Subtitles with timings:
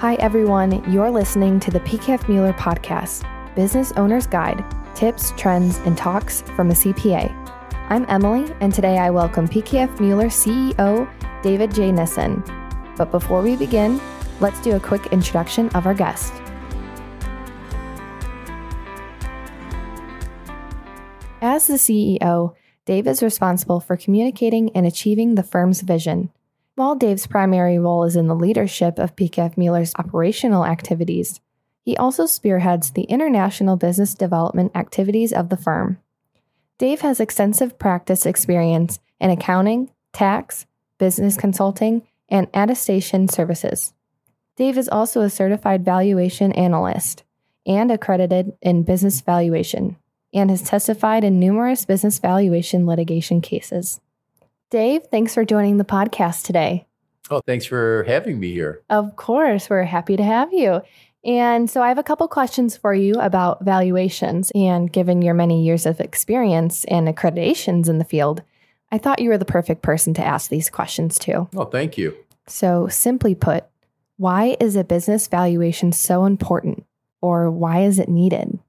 [0.00, 0.82] Hi, everyone.
[0.90, 3.22] You're listening to the PKF Mueller podcast,
[3.54, 4.64] Business Owner's Guide
[4.94, 7.30] Tips, Trends, and Talks from a CPA.
[7.90, 11.06] I'm Emily, and today I welcome PKF Mueller CEO
[11.42, 11.92] David J.
[11.92, 12.42] Nissen.
[12.96, 14.00] But before we begin,
[14.40, 16.32] let's do a quick introduction of our guest.
[21.42, 22.54] As the CEO,
[22.86, 26.30] Dave is responsible for communicating and achieving the firm's vision.
[26.74, 31.40] While Dave's primary role is in the leadership of PKF Mueller's operational activities,
[31.82, 35.98] he also spearheads the international business development activities of the firm.
[36.78, 40.66] Dave has extensive practice experience in accounting, tax,
[40.98, 43.92] business consulting, and attestation services.
[44.56, 47.24] Dave is also a certified valuation analyst
[47.66, 49.96] and accredited in business valuation
[50.32, 54.00] and has testified in numerous business valuation litigation cases.
[54.70, 56.86] Dave, thanks for joining the podcast today.
[57.28, 58.82] Oh, thanks for having me here.
[58.88, 60.80] Of course, we're happy to have you.
[61.24, 64.52] And so I have a couple questions for you about valuations.
[64.54, 68.42] And given your many years of experience and accreditations in the field,
[68.92, 71.48] I thought you were the perfect person to ask these questions to.
[71.56, 72.16] Oh, thank you.
[72.46, 73.64] So, simply put,
[74.18, 76.86] why is a business valuation so important
[77.20, 78.60] or why is it needed?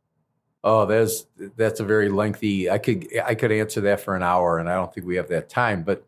[0.63, 1.25] Oh, that's
[1.57, 2.69] that's a very lengthy.
[2.69, 5.29] I could I could answer that for an hour, and I don't think we have
[5.29, 5.83] that time.
[5.83, 6.05] But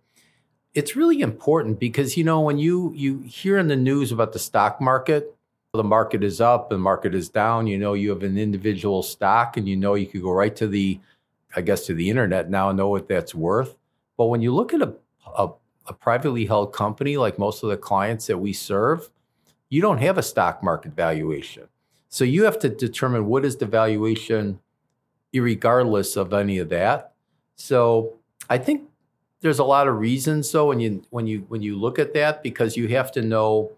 [0.73, 4.39] it's really important because you know when you you hear in the news about the
[4.39, 5.35] stock market,
[5.73, 7.65] the market is up, the market is down.
[7.65, 10.67] You know you have an individual stock, and you know you could go right to
[10.67, 10.99] the,
[11.55, 13.75] I guess to the internet now and know what that's worth.
[14.17, 14.93] But when you look at a,
[15.35, 15.49] a
[15.87, 19.09] a privately held company like most of the clients that we serve,
[19.69, 21.67] you don't have a stock market valuation.
[22.13, 24.59] So you have to determine what is the valuation,
[25.33, 27.13] regardless of any of that.
[27.55, 28.19] So
[28.51, 28.87] I think
[29.41, 30.47] there's a lot of reasons.
[30.47, 33.71] So when you when you when you look at that, because you have to know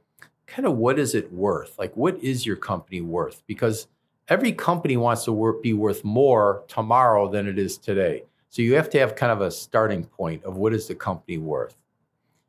[0.47, 1.79] kind of what is it worth?
[1.79, 3.41] Like what is your company worth?
[3.47, 3.87] Because
[4.27, 8.23] every company wants to work, be worth more tomorrow than it is today.
[8.49, 11.37] So you have to have kind of a starting point of what is the company
[11.37, 11.77] worth.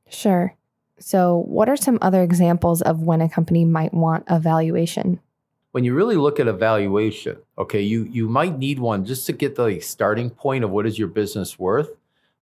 [0.09, 0.53] Sure.
[0.99, 5.21] So, what are some other examples of when a company might want a valuation?
[5.77, 9.35] When you really look at a valuation, okay, you you might need one just to
[9.35, 11.91] get the starting point of what is your business worth.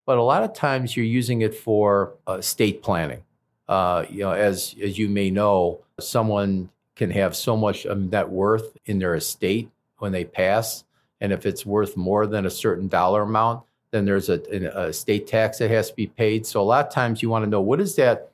[0.06, 3.24] But a lot of times you're using it for uh, estate planning.
[3.66, 8.76] Uh, you know, as as you may know, someone can have so much net worth
[8.86, 9.68] in their estate
[9.98, 10.84] when they pass,
[11.20, 14.40] and if it's worth more than a certain dollar amount, then there's a,
[14.78, 16.46] a estate tax that has to be paid.
[16.46, 18.30] So a lot of times you want to know what is that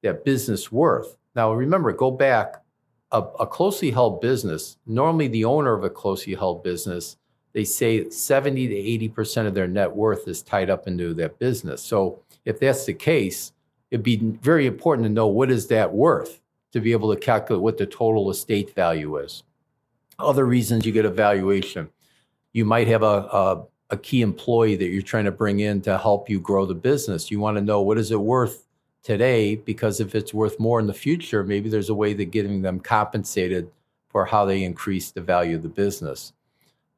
[0.00, 1.18] that business worth.
[1.36, 2.59] Now remember, go back
[3.12, 7.16] a, a, closely held business, normally the owner of a closely held business,
[7.52, 11.82] they say 70 to 80% of their net worth is tied up into that business.
[11.82, 13.52] So if that's the case,
[13.90, 16.40] it'd be very important to know what is that worth
[16.72, 19.42] to be able to calculate what the total estate value is.
[20.18, 21.88] Other reasons you get a valuation.
[22.52, 25.98] You might have a, a, a key employee that you're trying to bring in to
[25.98, 27.30] help you grow the business.
[27.30, 28.66] You want to know what is it worth
[29.02, 32.62] today because if it's worth more in the future, maybe there's a way that getting
[32.62, 33.70] them compensated
[34.08, 36.32] for how they increase the value of the business.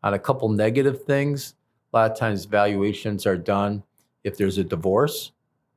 [0.02, 1.54] On a couple negative things,
[1.92, 3.82] a lot of times valuations are done
[4.24, 5.32] if there's a divorce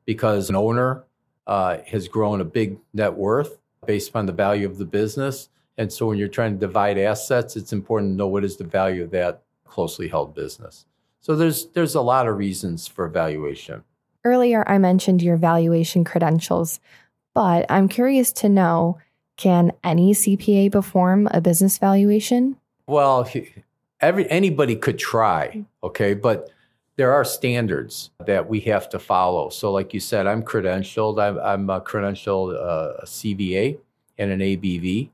[0.06, 1.04] because an owner
[1.48, 5.50] uh, has grown a big net worth based upon the value of the business.
[5.78, 8.64] And so when you're trying to divide assets, it's important to know what is the
[8.64, 10.86] value of that closely held business.
[11.20, 13.84] So there's there's a lot of reasons for valuation.
[14.26, 16.80] Earlier, I mentioned your valuation credentials,
[17.36, 18.98] but I'm curious to know
[19.38, 22.58] can any CPA perform a business valuation?
[22.88, 23.30] Well,
[24.02, 26.50] every anybody could try, okay, but
[26.96, 29.50] there are standards that we have to follow.
[29.50, 31.22] So, like you said, I'm credentialed.
[31.22, 33.78] I'm, I'm a credentialed uh, CVA
[34.18, 35.10] and an ABV.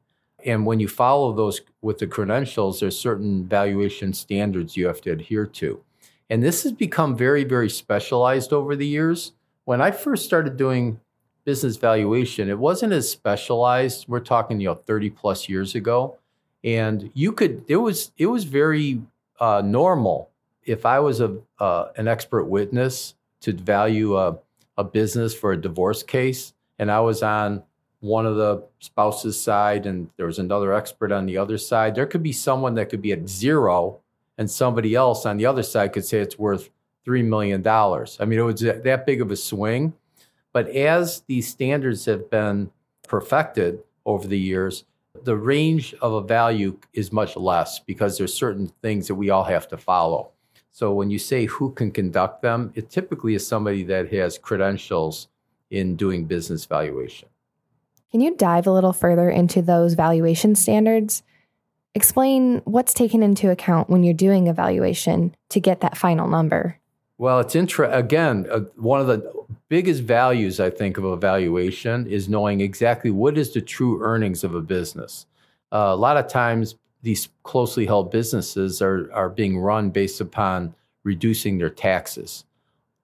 [0.46, 5.12] And when you follow those with the credentials, there's certain valuation standards you have to
[5.12, 5.84] adhere to.
[6.32, 9.34] And this has become very, very specialized over the years.
[9.66, 11.02] When I first started doing
[11.44, 14.08] business valuation, it wasn't as specialized.
[14.08, 16.18] We're talking, you know, 30 plus years ago.
[16.64, 19.02] And you could, it was, it was very
[19.42, 20.30] uh, normal
[20.64, 24.38] if I was a, uh, an expert witness to value a,
[24.78, 27.64] a business for a divorce case, and I was on
[28.00, 32.08] one of the spouse's side and there was another expert on the other side, there
[32.08, 34.00] could be someone that could be at zero
[34.38, 36.70] and somebody else on the other side could say it's worth
[37.08, 37.66] $3 million.
[37.66, 39.94] I mean, it was that big of a swing.
[40.54, 42.72] But as these standards have been
[43.08, 44.84] perfected over the years,
[45.24, 49.44] the range of a value is much less because there's certain things that we all
[49.44, 50.32] have to follow.
[50.72, 55.28] So when you say who can conduct them, it typically is somebody that has credentials
[55.70, 57.28] in doing business valuation.
[58.12, 61.24] Can you dive a little further into those valuation standards?
[61.94, 66.78] Explain what's taken into account when you're doing evaluation to get that final number.
[67.18, 69.32] Well, it's intra- again, uh, one of the
[69.70, 74.44] biggest values I think of a valuation is knowing exactly what is the true earnings
[74.44, 75.26] of a business.
[75.72, 80.74] Uh, a lot of times these closely held businesses are are being run based upon
[81.04, 82.46] reducing their taxes.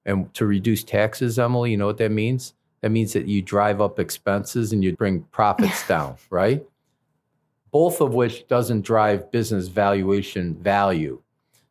[0.06, 2.54] And to reduce taxes, Emily, you know what that means?
[2.82, 6.66] That means that you drive up expenses and you bring profits down, right?
[7.72, 11.22] Both of which doesn't drive business valuation value.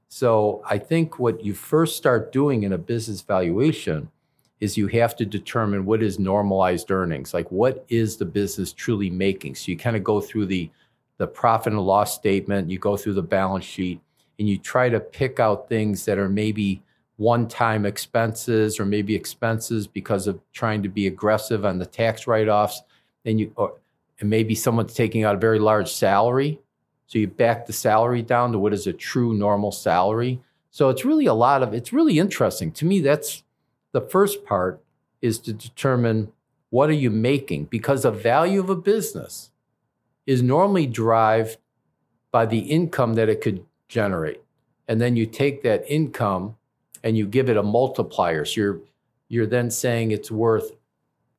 [0.08, 4.10] So I think what you first start doing in a business valuation
[4.60, 9.10] is you have to determine what is normalized earnings, like what is the business truly
[9.10, 9.54] making.
[9.54, 10.70] So you kind of go through the
[11.18, 14.00] the profit and loss statement, you go through the balance sheet,
[14.38, 16.82] and you try to pick out things that are maybe
[17.16, 22.82] one-time expenses or maybe expenses because of trying to be aggressive on the tax write-offs.
[23.24, 23.78] And you or,
[24.20, 26.60] and maybe someone's taking out a very large salary.
[27.06, 30.40] So you back the salary down to what is a true normal salary.
[30.70, 32.72] So it's really a lot of, it's really interesting.
[32.72, 33.42] To me, that's
[33.92, 34.82] the first part
[35.22, 36.32] is to determine
[36.70, 39.50] what are you making because the value of a business
[40.26, 41.58] is normally derived
[42.32, 44.42] by the income that it could generate.
[44.88, 46.56] And then you take that income
[47.02, 48.44] and you give it a multiplier.
[48.44, 48.80] So you're,
[49.28, 50.72] you're then saying it's worth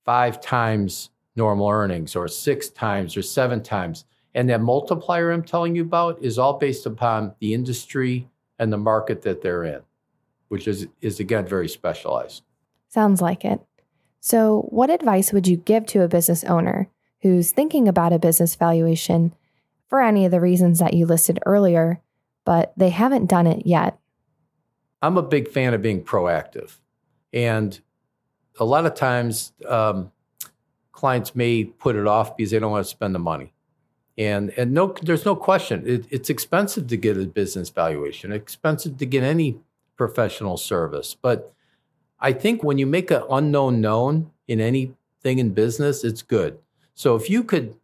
[0.05, 4.05] five times normal earnings or six times or seven times.
[4.33, 8.27] And that multiplier I'm telling you about is all based upon the industry
[8.59, 9.81] and the market that they're in,
[10.49, 12.43] which is, is again very specialized.
[12.89, 13.61] Sounds like it.
[14.19, 16.89] So, what advice would you give to a business owner
[17.21, 19.33] who's thinking about a business valuation
[19.87, 22.01] for any of the reasons that you listed earlier,
[22.43, 23.97] but they haven't done it yet?
[25.01, 26.77] I'm a big fan of being proactive.
[27.31, 27.79] And
[28.59, 30.11] a lot of times, um,
[30.97, 33.53] clients may put it off because they don't want to spend the money.
[34.17, 35.83] And and no, there's no question.
[35.85, 38.31] It, it's expensive to get a business valuation.
[38.31, 39.59] expensive to get any
[39.95, 41.15] professional service.
[41.21, 41.53] But
[42.19, 46.57] I think when you make an unknown known in anything in business, it's good.
[46.95, 47.75] So if you could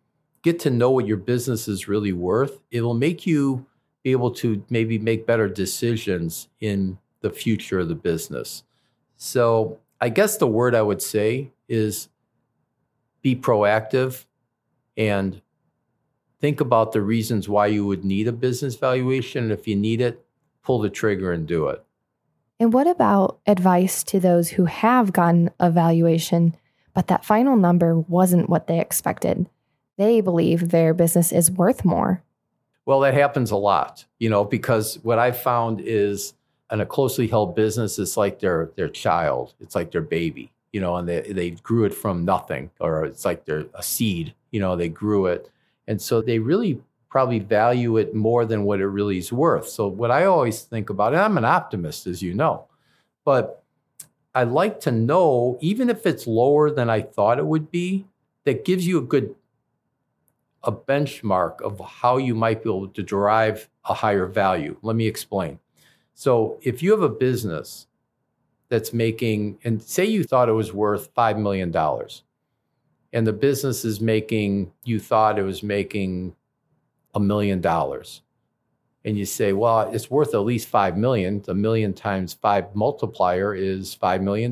[0.42, 3.68] get to know what your business is really worth, it will make you
[4.02, 8.64] be able to maybe make better decisions in the future of the business.
[9.18, 12.10] So I guess the word I would say is
[13.24, 14.26] be proactive
[14.96, 15.42] and
[16.40, 19.46] think about the reasons why you would need a business valuation.
[19.46, 20.24] And if you need it,
[20.62, 21.84] pull the trigger and do it.
[22.60, 26.56] And what about advice to those who have gotten a valuation,
[26.94, 29.50] but that final number wasn't what they expected?
[29.98, 32.22] They believe their business is worth more.
[32.86, 36.34] Well, that happens a lot, you know, because what I've found is
[36.70, 40.82] in a closely held business, it's like their their child, it's like their baby you
[40.82, 44.60] know, and they, they grew it from nothing, or it's like they're a seed, you
[44.60, 45.50] know, they grew it.
[45.88, 49.70] And so they really probably value it more than what it really is worth.
[49.70, 52.66] So, what I always think about, and I'm an optimist, as you know,
[53.24, 53.64] but
[54.34, 58.06] I like to know, even if it's lower than I thought it would be,
[58.46, 59.36] that gives you a good
[60.64, 64.78] a benchmark of how you might be able to derive a higher value.
[64.82, 65.60] Let me explain.
[66.16, 67.86] So, if you have a business
[68.74, 71.72] that's making, and say you thought it was worth $5 million,
[73.14, 76.36] and the business is making, you thought it was making
[77.14, 78.24] a million dollars.
[79.06, 81.44] And you say, well, it's worth at least 5 million.
[81.48, 84.52] A million times five multiplier is $5 million.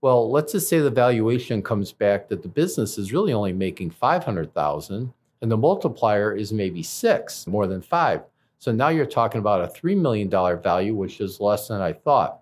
[0.00, 3.90] Well, let's just say the valuation comes back that the business is really only making
[3.90, 5.12] 500,000
[5.42, 8.22] and the multiplier is maybe six, more than five.
[8.58, 12.41] So now you're talking about a $3 million value, which is less than I thought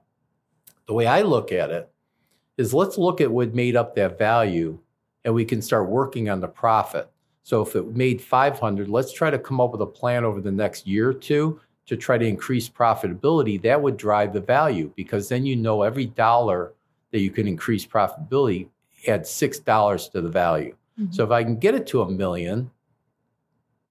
[0.91, 1.89] the way I look at it
[2.59, 4.77] is let's look at what made up that value
[5.25, 7.09] and we can start working on the profit.
[7.45, 10.51] So if it made 500, let's try to come up with a plan over the
[10.51, 13.63] next year or two to try to increase profitability.
[13.63, 16.73] That would drive the value because then you know every dollar
[17.13, 18.67] that you can increase profitability
[19.07, 20.75] adds $6 to the value.
[20.99, 21.13] Mm-hmm.
[21.13, 22.69] So if I can get it to a million,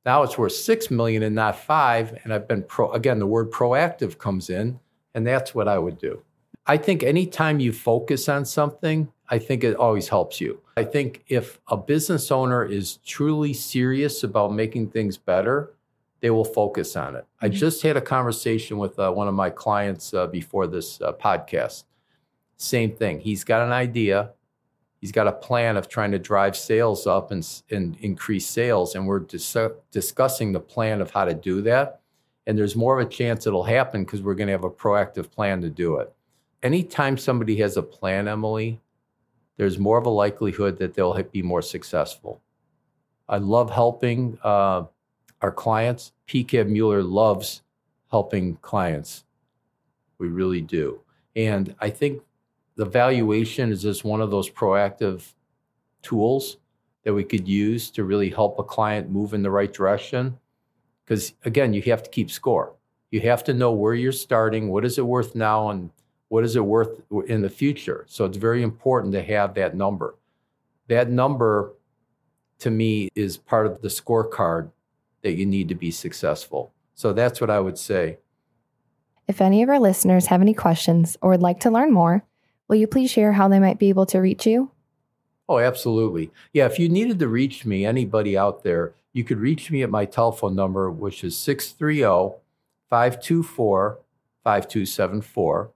[0.06, 3.52] now it's worth 6 million and not 5 and I've been pro again the word
[3.52, 4.82] proactive comes in
[5.16, 6.22] and that's what I would do.
[6.70, 10.62] I think anytime you focus on something, I think it always helps you.
[10.78, 15.74] I think if a business owner is truly serious about making things better,
[16.20, 17.24] they will focus on it.
[17.24, 17.46] Mm-hmm.
[17.46, 21.12] I just had a conversation with uh, one of my clients uh, before this uh,
[21.14, 21.86] podcast.
[22.58, 23.20] Same thing.
[23.20, 24.34] He's got an idea.
[25.02, 28.94] He's got a plan of trying to drive sales up and, and increase sales.
[28.94, 29.58] And we're dis-
[29.90, 32.02] discussing the plan of how to do that.
[32.46, 35.32] And there's more of a chance it'll happen because we're going to have a proactive
[35.32, 36.14] plan to do it
[36.64, 38.82] anytime somebody has a plan, Emily,
[39.58, 42.42] there's more of a likelihood that they'll be more successful.
[43.28, 44.86] I love helping uh,
[45.42, 46.14] our clients.
[46.28, 47.62] PKF Mueller loves
[48.10, 49.26] helping clients.
[50.18, 51.02] We really do.
[51.36, 52.22] And I think
[52.76, 55.34] the valuation is just one of those proactive
[56.02, 56.58] tools
[57.04, 60.38] that we could use to really help a client move in the right direction.
[61.04, 62.76] Because again, you have to keep score.
[63.12, 65.90] You have to know where you're starting, what is it worth now, and
[66.30, 68.06] what is it worth in the future.
[68.08, 70.16] So it's very important to have that number.
[70.88, 71.74] That number,
[72.60, 74.72] to me, is part of the scorecard
[75.22, 76.72] that you need to be successful.
[76.96, 78.20] So that's what I would say.
[79.28, 82.24] If any of our listeners have any questions or would like to learn more,
[82.68, 84.72] will you please share how they might be able to reach you?
[85.48, 86.32] Oh, absolutely.
[86.54, 89.90] Yeah, if you needed to reach me, anybody out there, you could reach me at
[89.90, 92.38] my telephone number, which is 630
[92.90, 94.00] 524
[94.44, 95.72] 5274.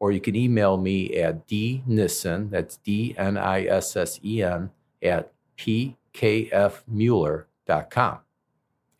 [0.00, 4.70] Or you can email me at dnissen, that's D N I S S E N,
[5.02, 8.18] at pkfmueller.com.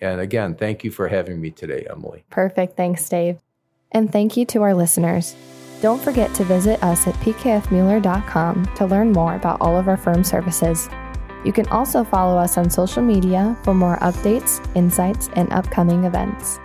[0.01, 2.25] And again, thank you for having me today, Emily.
[2.31, 2.77] Perfect.
[2.77, 3.39] Thanks, Dave.
[3.93, 5.37] And thank you to our listeners.
[5.81, 10.25] Don't forget to visit us at pkfmueller.com to learn more about all of our firm
[10.25, 10.89] services.
[11.45, 16.59] You can also follow us on social media for more updates, insights, and upcoming events.